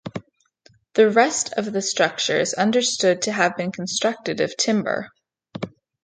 [0.95, 5.11] The rest of the structure is understood to have been constructed of timber.